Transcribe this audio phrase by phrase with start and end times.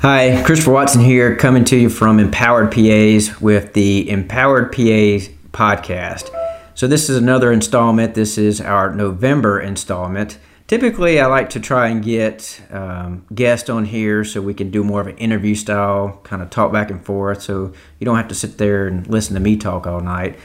[0.00, 6.30] Hi, Christopher Watson here, coming to you from Empowered PAs with the Empowered PAs podcast.
[6.74, 8.14] So, this is another installment.
[8.14, 10.38] This is our November installment.
[10.66, 14.84] Typically, I like to try and get um, guests on here so we can do
[14.84, 18.28] more of an interview style, kind of talk back and forth, so you don't have
[18.28, 20.38] to sit there and listen to me talk all night.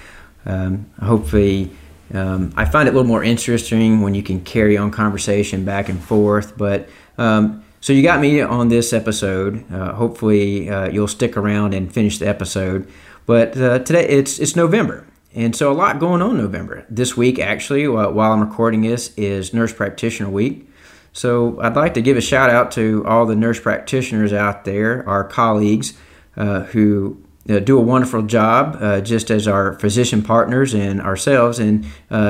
[0.45, 1.71] Um, hopefully,
[2.13, 5.89] um, I find it a little more interesting when you can carry on conversation back
[5.89, 9.71] and forth, but um, so you got me on this episode.
[9.71, 12.89] Uh, hopefully, uh, you'll stick around and finish the episode.
[13.25, 16.85] But uh, today it's it's November, and so a lot going on November.
[16.89, 20.67] This week, actually, while I'm recording this, is Nurse Practitioner Week.
[21.13, 25.07] So I'd like to give a shout out to all the nurse practitioners out there,
[25.07, 25.93] our colleagues
[26.37, 31.59] uh, who uh, do a wonderful job, uh, just as our physician partners and ourselves,
[31.59, 31.85] in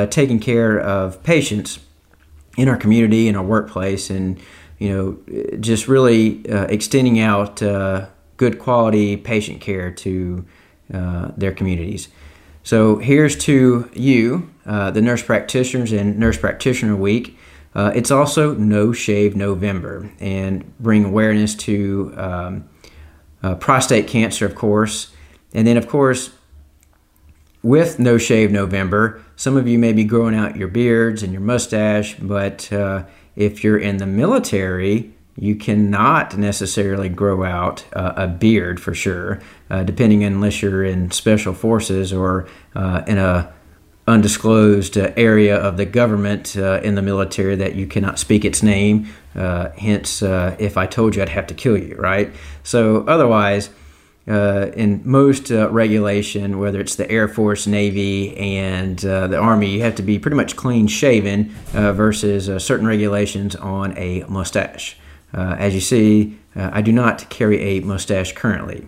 [0.10, 1.80] taking care of patients
[2.60, 4.40] in our community, in our workplace, and
[4.80, 8.08] you know, just really uh, extending out uh,
[8.38, 10.46] good quality patient care to
[10.94, 12.10] uh, their communities.
[12.64, 17.38] So here's to you, uh, the nurse practitioners and Nurse Practitioner Week.
[17.74, 22.70] Uh, it's also No Shave November and bring awareness to um,
[23.44, 25.12] uh, prostate cancer, of course.
[25.54, 26.32] And then, of course,
[27.64, 31.42] with No Shave November, some of you may be growing out your beards and your
[31.42, 32.70] mustache, but
[33.36, 39.40] if you're in the military, you cannot necessarily grow out uh, a beard for sure,
[39.70, 43.52] uh, depending unless you're in special forces or uh, in a
[44.06, 48.62] undisclosed uh, area of the government uh, in the military that you cannot speak its
[48.62, 49.08] name.
[49.36, 52.34] Uh, hence, if I told you, I'd have to kill you, right?
[52.64, 53.70] So otherwise,
[54.30, 59.72] uh, in most uh, regulation, whether it's the Air Force, Navy, and uh, the Army,
[59.72, 64.24] you have to be pretty much clean shaven uh, versus uh, certain regulations on a
[64.30, 64.98] mustache.
[65.34, 68.88] Uh, as you see, I do not carry a mustache currently.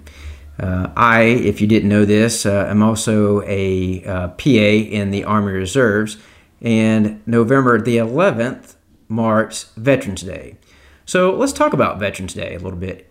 [0.60, 4.02] I, if you didn't know this, am also a
[4.38, 6.18] PA in the Army Reserves,
[6.62, 8.76] and November the 11th
[9.08, 10.58] marks Veterans Day.
[11.06, 13.11] So let's talk about Veterans Day a little bit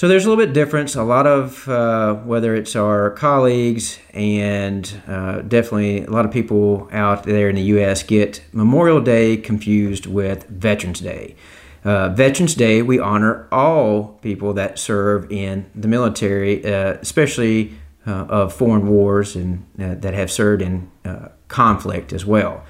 [0.00, 0.94] so there's a little bit difference.
[0.94, 6.88] A lot of uh, whether it's our colleagues and uh, definitely a lot of people
[6.90, 8.02] out there in the U.S.
[8.02, 11.36] get Memorial Day confused with Veterans Day.
[11.84, 17.74] Uh, Veterans Day, we honor all people that serve in the military, uh, especially
[18.06, 20.90] uh, of foreign wars and uh, that have served in
[21.48, 22.64] conflict as well.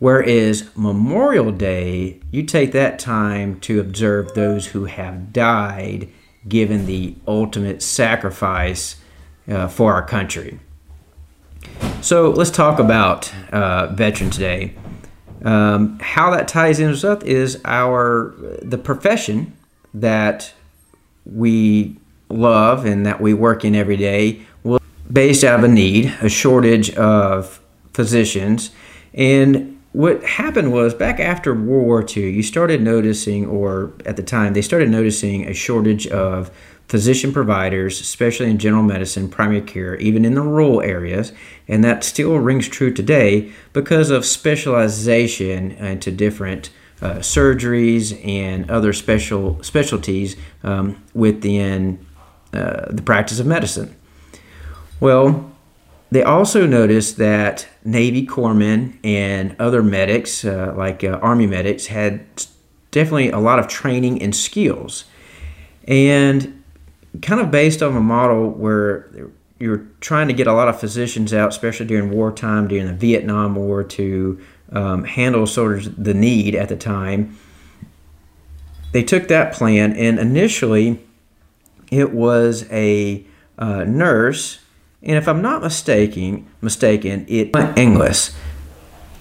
[0.00, 6.10] Whereas Memorial Day, you take that time to observe those who have died
[6.48, 8.96] given the ultimate sacrifice
[9.48, 10.58] uh, for our country.
[12.00, 14.74] So let's talk about uh, Veterans Day.
[15.44, 19.54] Um, how that ties in with is our the profession
[19.92, 20.52] that
[21.26, 21.96] we
[22.28, 26.28] love and that we work in every day was based out of a need, a
[26.28, 27.60] shortage of
[27.92, 28.70] physicians,
[29.12, 34.24] and what happened was back after World War II, you started noticing, or at the
[34.24, 36.50] time, they started noticing a shortage of
[36.88, 41.32] physician providers, especially in general medicine, primary care, even in the rural areas.
[41.68, 48.92] And that still rings true today because of specialization into different uh, surgeries and other
[48.92, 50.34] special specialties
[50.64, 52.04] um, within
[52.52, 53.94] uh, the practice of medicine.
[54.98, 55.53] Well,
[56.14, 62.24] they also noticed that Navy corpsmen and other medics, uh, like uh, Army medics, had
[62.92, 65.06] definitely a lot of training and skills.
[65.88, 66.62] And
[67.20, 71.34] kind of based on a model where you're trying to get a lot of physicians
[71.34, 76.54] out, especially during wartime, during the Vietnam War, to um, handle sort of the need
[76.54, 77.36] at the time.
[78.92, 81.04] They took that plan, and initially
[81.90, 83.26] it was a
[83.58, 84.60] uh, nurse
[85.04, 88.34] and if I'm not mistaken, mistaken, it Inglis,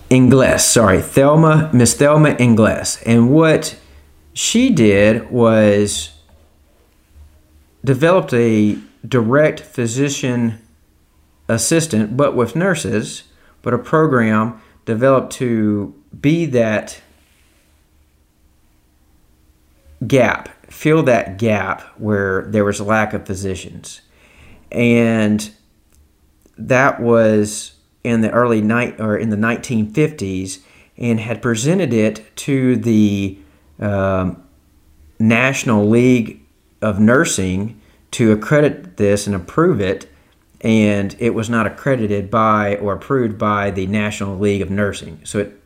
[0.09, 3.01] Ingles, sorry, Thelma, Miss Thelma Ingles.
[3.05, 3.77] And what
[4.33, 6.12] she did was
[7.83, 10.59] developed a direct physician
[11.50, 13.24] assistant, but with nurses,
[13.62, 17.01] but a program developed to be that
[20.07, 24.01] gap, fill that gap where there was a lack of physicians.
[24.71, 25.51] And
[26.57, 27.73] that was
[28.03, 30.59] in the early night or in the 1950s
[30.97, 33.38] and had presented it to the
[33.79, 34.44] um,
[35.19, 36.41] National League
[36.81, 37.79] of Nursing
[38.11, 40.07] to accredit this and approve it,
[40.61, 45.19] and it was not accredited by or approved by the National League of Nursing.
[45.23, 45.59] So it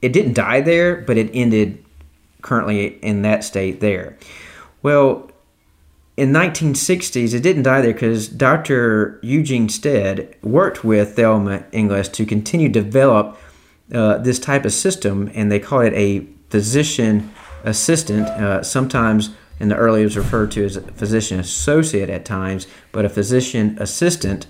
[0.00, 1.84] it didn't die there, but it ended
[2.40, 4.16] currently in that state there.
[4.80, 5.28] Well,
[6.18, 9.20] in 1960s, it didn't die there because Dr.
[9.22, 13.38] Eugene Stead worked with Thelma Inglis to continue to develop
[13.94, 17.32] uh, this type of system, and they call it a physician
[17.62, 18.26] assistant.
[18.26, 19.30] Uh, sometimes
[19.60, 23.08] in the early it was referred to as a physician associate at times, but a
[23.08, 24.48] physician assistant.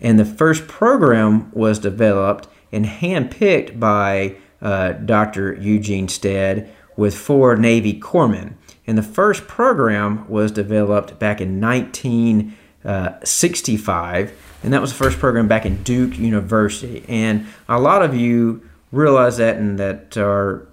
[0.00, 5.52] And the first program was developed and handpicked by uh, Dr.
[5.52, 8.54] Eugene Stead with four Navy corpsmen.
[8.90, 14.32] And the first program was developed back in 1965,
[14.64, 17.04] and that was the first program back in Duke University.
[17.06, 20.66] And a lot of you realize that and that are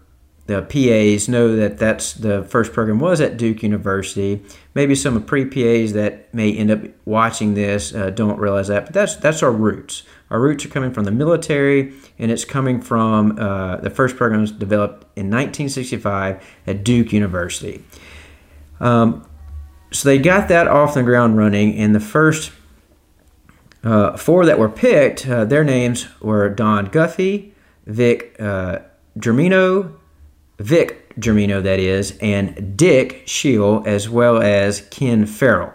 [0.47, 4.41] the PAs know that that's the first program was at Duke University.
[4.73, 8.85] Maybe some of pre PAs that may end up watching this uh, don't realize that,
[8.85, 10.01] but that's that's our roots.
[10.29, 14.51] Our roots are coming from the military, and it's coming from uh, the first programs
[14.51, 17.83] developed in 1965 at Duke University.
[18.79, 19.25] Um,
[19.91, 22.51] so they got that off the ground running, and the first
[23.83, 27.53] uh, four that were picked, uh, their names were Don Guffey,
[27.85, 28.80] Vic uh,
[29.18, 29.94] Germino,
[30.59, 35.71] Vic Germino, that is, and Dick Scheele, as well as Ken Ferrell.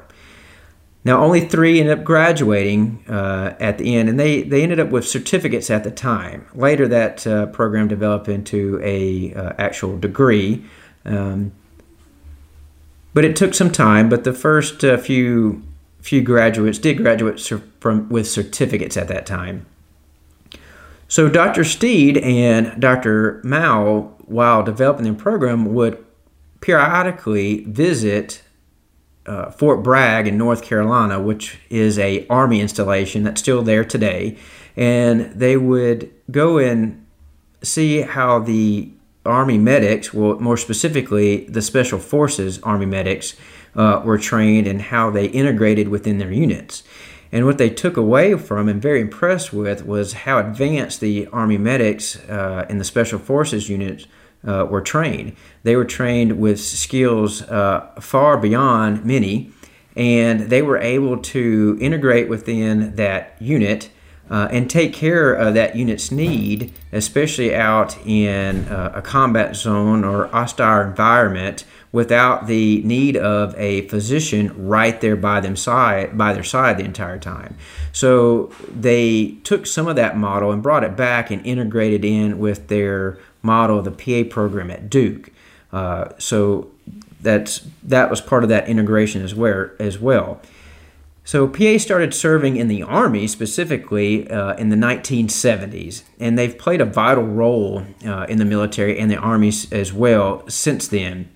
[1.04, 4.90] Now, only three ended up graduating uh, at the end, and they, they ended up
[4.90, 6.46] with certificates at the time.
[6.54, 10.64] Later, that uh, program developed into a uh, actual degree,
[11.04, 11.50] um,
[13.14, 14.08] but it took some time.
[14.08, 15.62] But the first uh, few
[16.00, 17.40] few graduates did graduate
[17.78, 19.66] from with certificates at that time.
[21.08, 21.62] So Dr.
[21.62, 23.40] Stead and Dr.
[23.44, 26.02] Mao, while developing the program, would
[26.60, 28.42] periodically visit
[29.26, 34.36] uh, Fort Bragg in North Carolina, which is a army installation that's still there today,
[34.76, 37.04] and they would go and
[37.62, 38.90] see how the
[39.24, 43.36] army medics, well, more specifically the special forces army medics,
[43.76, 46.82] uh, were trained and how they integrated within their units.
[47.30, 51.56] And what they took away from and very impressed with was how advanced the Army
[51.56, 54.06] medics uh, and the Special Forces units
[54.46, 55.36] uh, were trained.
[55.62, 59.50] They were trained with skills uh, far beyond many,
[59.96, 63.90] and they were able to integrate within that unit
[64.30, 70.04] uh, and take care of that unit's need, especially out in uh, a combat zone
[70.04, 76.32] or hostile environment, without the need of a physician right there by them side by
[76.32, 77.54] their side the entire time.
[77.92, 82.68] So they took some of that model and brought it back and integrated in with
[82.68, 85.30] their model of the PA program at Duke.
[85.72, 86.70] Uh, so
[87.20, 90.40] that's that was part of that integration as well as well.
[91.24, 96.80] So PA started serving in the Army specifically uh, in the 1970s, and they've played
[96.80, 101.28] a vital role uh, in the military and the Army as well since then.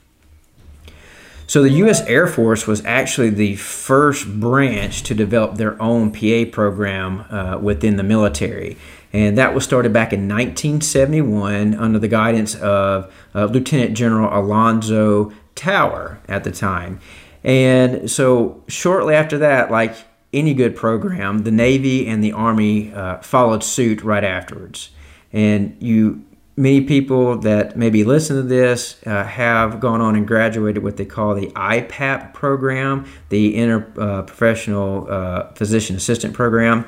[1.46, 2.00] So the U.S.
[2.02, 7.96] Air Force was actually the first branch to develop their own PA program uh, within
[7.96, 8.76] the military.
[9.16, 15.32] And that was started back in 1971 under the guidance of uh, Lieutenant General Alonzo
[15.54, 17.00] Towner at the time.
[17.42, 19.96] And so shortly after that, like
[20.34, 24.90] any good program, the Navy and the Army uh, followed suit right afterwards.
[25.32, 26.22] And you,
[26.54, 31.06] many people that maybe listen to this uh, have gone on and graduated what they
[31.06, 36.84] call the IPAP program, the Interprofessional uh, uh, Physician Assistant Program,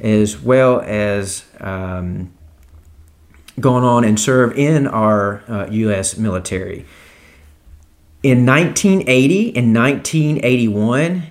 [0.00, 2.32] as well as um,
[3.60, 6.16] gone on and serve in our U.S.
[6.16, 6.86] Uh, military.
[8.22, 11.22] In 1980 and 1981,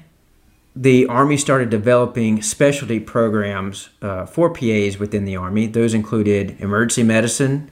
[0.76, 5.66] the Army started developing specialty programs uh, for PAs within the Army.
[5.68, 7.70] Those included emergency medicine,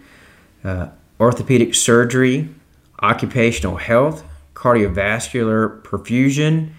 [0.64, 2.50] uh, orthopedic surgery,
[3.02, 4.24] occupational health,
[4.54, 6.72] cardiovascular perfusion,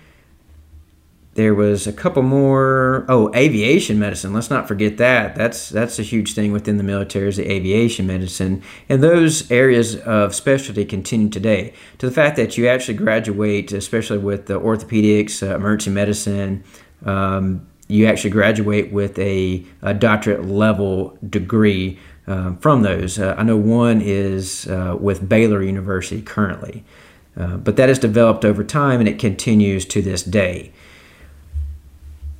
[1.36, 3.04] there was a couple more.
[3.08, 4.32] Oh, aviation medicine.
[4.32, 5.36] Let's not forget that.
[5.36, 9.96] That's that's a huge thing within the military is the aviation medicine, and those areas
[9.96, 11.74] of specialty continue today.
[11.98, 16.64] To the fact that you actually graduate, especially with the orthopedics, uh, emergency medicine.
[17.04, 23.16] Um, you actually graduate with a, a doctorate level degree uh, from those.
[23.16, 26.84] Uh, I know one is uh, with Baylor University currently,
[27.36, 30.72] uh, but that has developed over time and it continues to this day.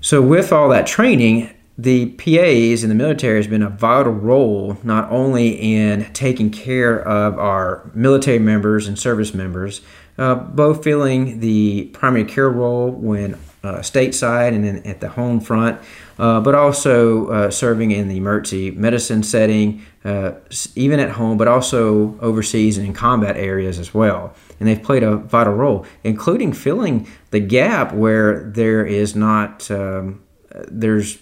[0.07, 4.79] So, with all that training, the PAs in the military has been a vital role
[4.85, 9.81] not only in taking care of our military members and service members,
[10.17, 15.41] uh, both filling the primary care role when uh, stateside and in, at the home
[15.41, 15.81] front,
[16.19, 20.33] uh, but also uh, serving in the emergency medicine setting, uh,
[20.75, 24.35] even at home, but also overseas and in combat areas as well.
[24.59, 30.23] And they've played a vital role, including filling the gap where there is not um,
[30.69, 31.19] there's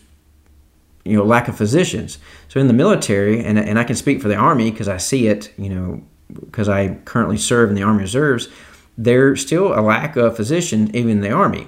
[1.04, 2.18] you know lack of physicians.
[2.48, 5.26] So in the military, and and I can speak for the Army because I see
[5.26, 8.48] it, you know, because I currently serve in the Army Reserves.
[8.96, 11.66] There's still a lack of physicians even in the Army.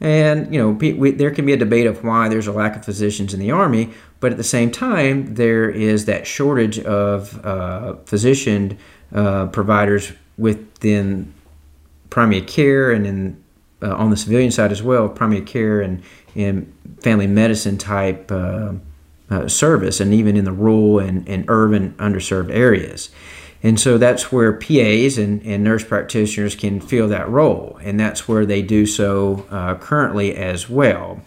[0.00, 2.84] And you know, we, there can be a debate of why there's a lack of
[2.84, 7.96] physicians in the Army, but at the same time, there is that shortage of uh,
[8.04, 8.78] physician
[9.14, 11.32] uh, providers within
[12.10, 13.42] primary care and in
[13.82, 16.02] uh, on the civilian side as well, primary care and
[16.34, 16.72] in
[17.02, 18.72] family medicine type uh,
[19.28, 23.10] uh, service, and even in the rural and, and urban underserved areas.
[23.66, 28.28] And so that's where PAs and, and nurse practitioners can fill that role, and that's
[28.28, 31.20] where they do so uh, currently as well.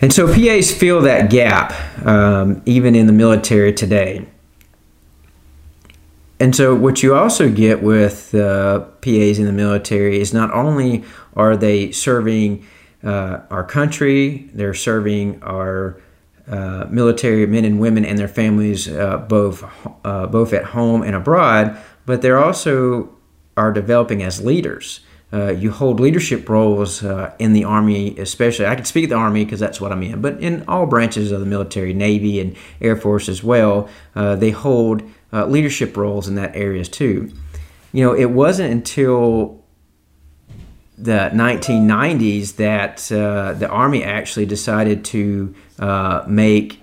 [0.00, 4.24] And so PAs fill that gap um, even in the military today.
[6.38, 11.02] And so, what you also get with uh, PAs in the military is not only
[11.34, 12.64] are they serving
[13.02, 16.00] uh, our country, they're serving our
[16.48, 19.64] uh, military men and women and their families uh, both
[20.04, 23.16] uh, both at home and abroad, but they're also
[23.56, 25.00] are developing as leaders.
[25.32, 28.66] Uh, you hold leadership roles uh, in the Army, especially.
[28.66, 31.32] I can speak of the Army because that's what I'm in, but in all branches
[31.32, 36.54] of the military, Navy, and Air Force as well, they hold leadership roles in that
[36.54, 37.32] areas too.
[37.92, 39.61] You know, it wasn't until
[41.02, 46.80] the 1990s that uh, the Army actually decided to uh, make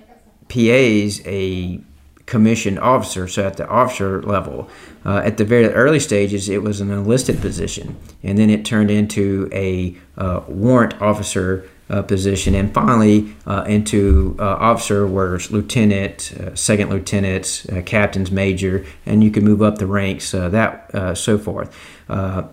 [0.49, 1.79] PAs a
[2.25, 4.69] commissioned officer, so at the officer level.
[5.05, 8.91] Uh, at the very early stages, it was an enlisted position, and then it turned
[8.91, 16.33] into a uh, warrant officer uh, position, and finally uh, into uh, officer, where lieutenant,
[16.39, 21.17] uh, second lieutenants, uh, captains, major, and you can move up the ranks, uh, that
[21.17, 21.75] so forth.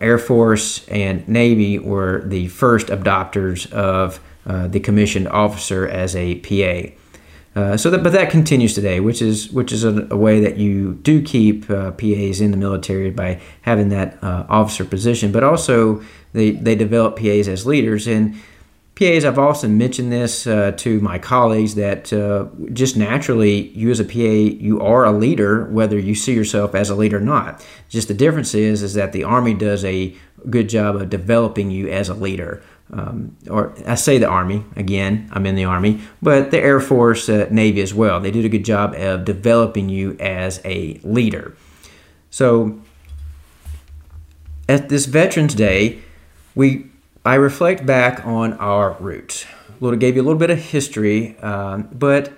[0.00, 7.76] Air Force and Navy were the first adopters of the commissioned officer as a PA.
[7.76, 10.94] So that, but that continues today, which is which is a, a way that you
[10.94, 16.02] do keep PAs in the military by having that officer position, but also
[16.32, 18.34] they they develop PAs as leaders and
[18.96, 24.00] PAs, I've often mentioned this uh, to my colleagues that uh, just naturally, you as
[24.00, 27.64] a PA, you are a leader, whether you see yourself as a leader or not.
[27.90, 30.16] Just the difference is, is that the Army does a
[30.48, 32.62] good job of developing you as a leader.
[32.90, 37.28] Um, or I say the Army again, I'm in the Army, but the Air Force,
[37.28, 38.18] uh, Navy as well.
[38.18, 41.54] They did a good job of developing you as a leader.
[42.30, 42.80] So
[44.70, 46.00] at this Veterans Day,
[46.54, 46.85] we
[47.26, 49.46] I reflect back on our roots.
[49.80, 52.32] Little gave you a little bit of history, um, but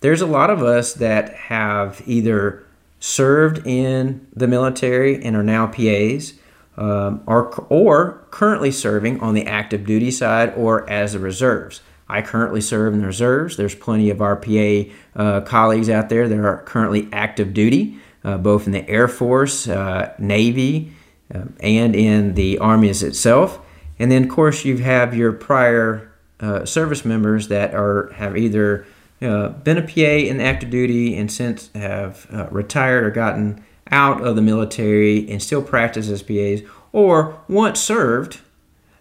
[0.00, 2.64] there's a lot of us that have either
[3.00, 6.32] served in the military and are now PAs,
[6.78, 11.82] um, or, or currently serving on the active duty side or as the reserves.
[12.08, 13.58] I currently serve in the reserves.
[13.58, 18.38] There's plenty of our PA uh, colleagues out there that are currently active duty, uh,
[18.38, 20.94] both in the Air Force, uh, Navy,
[21.34, 23.60] uh, and in the Army itself.
[24.00, 28.86] And then, of course, you have your prior uh, service members that are have either
[29.20, 34.26] uh, been a PA in active duty and since have uh, retired or gotten out
[34.26, 38.40] of the military and still practice as PAs, or once served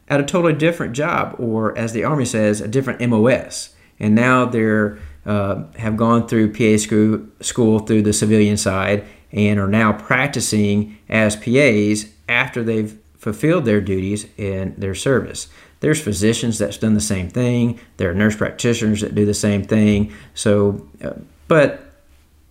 [0.09, 4.43] at a totally different job, or as the Army says, a different MOS, and now
[4.43, 9.93] they're uh, have gone through PA school, school through the civilian side and are now
[9.93, 15.49] practicing as PAs after they've fulfilled their duties in their service.
[15.81, 17.79] There's physicians that's done the same thing.
[17.97, 20.13] There are nurse practitioners that do the same thing.
[20.33, 21.13] So, uh,
[21.47, 21.85] but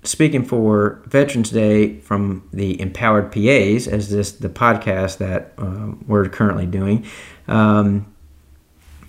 [0.02, 6.28] speaking for Veterans Day from the Empowered PAs, as this the podcast that um, we're
[6.28, 7.04] currently doing,
[7.48, 8.06] um,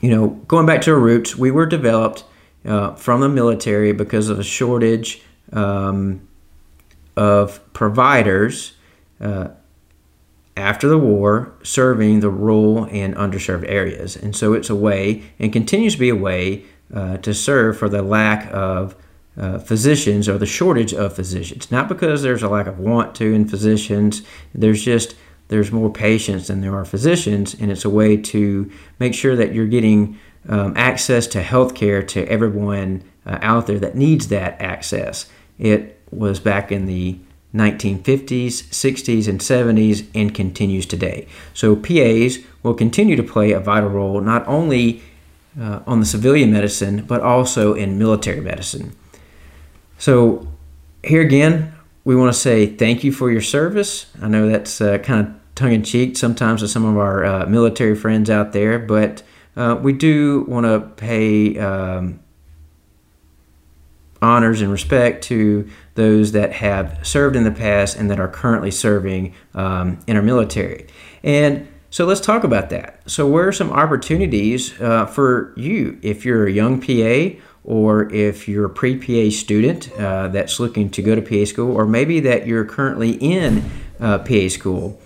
[0.02, 2.24] you know, going back to our roots, we were developed
[2.66, 5.22] uh, from the military because of a shortage
[5.54, 6.28] um,
[7.18, 8.74] of providers.
[9.20, 9.50] Uh,
[10.60, 14.16] after the war serving the rural and underserved areas.
[14.16, 17.90] And so it's a way and continues to be a way uh, to serve for
[17.90, 18.96] the lack of
[19.38, 21.72] uh, physicians or the shortage of physicians.
[21.72, 24.22] Not because there's a lack of want to in physicians,
[24.54, 25.16] there's just
[25.48, 29.54] there's more patients than there are physicians, and it's a way to make sure that
[29.54, 34.62] you're getting um, access to health care to everyone uh, out there that needs that
[34.62, 35.28] access.
[35.58, 37.20] It was back in the
[37.54, 41.28] 1950s, 60s, and 70s, and continues today.
[41.54, 45.02] So PAs will continue to play a vital role not only
[45.60, 48.96] uh, on the civilian medicine, but also in military medicine.
[49.98, 50.48] So,
[51.04, 51.74] here again,
[52.06, 54.06] we want to say thank you for your service.
[54.22, 57.46] I know that's uh, kind of tongue in cheek sometimes to some of our uh,
[57.48, 59.24] military friends out there, but
[59.56, 62.20] uh, we do want to pay um,
[64.22, 68.72] honors and respect to those that have served in the past and that are currently
[68.72, 70.88] serving um, in our military.
[71.24, 73.02] And so let's talk about that.
[73.10, 78.48] So, where are some opportunities uh, for you if you're a young PA or if
[78.48, 82.20] you're a pre PA student uh, that's looking to go to PA school, or maybe
[82.22, 85.02] that you're currently in uh, PA school?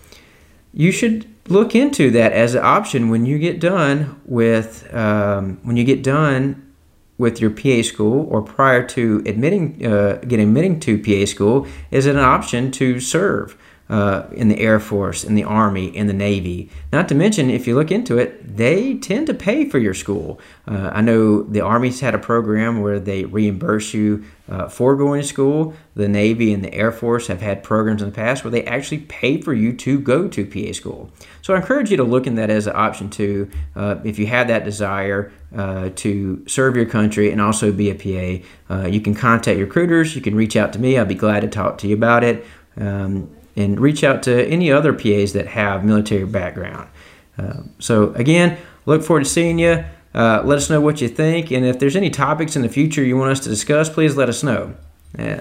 [0.74, 5.78] You should look into that as an option when you get done with um, when
[5.78, 6.73] you get done
[7.18, 12.06] with your PA school or prior to admitting uh, getting admitting to PA school is
[12.06, 13.58] it an option to serve
[13.90, 16.70] uh, in the Air Force, in the Army, in the Navy.
[16.92, 20.40] Not to mention, if you look into it, they tend to pay for your school.
[20.68, 25.22] Uh, I know the Army's had a program where they reimburse you uh, for going
[25.22, 25.74] to school.
[25.96, 29.00] The Navy and the Air Force have had programs in the past where they actually
[29.00, 31.12] pay for you to go to PA school.
[31.42, 34.28] So I encourage you to look in that as an option too, uh, if you
[34.28, 38.74] have that desire uh, to serve your country and also be a PA.
[38.74, 40.16] Uh, you can contact your recruiters.
[40.16, 40.98] You can reach out to me.
[40.98, 42.46] I'll be glad to talk to you about it.
[42.76, 46.90] Um, and reach out to any other PAs that have military background.
[47.38, 49.84] Uh, so again, look forward to seeing you.
[50.14, 53.04] Uh, let us know what you think, and if there's any topics in the future
[53.04, 54.76] you want us to discuss, please let us know.
[55.18, 55.40] Uh,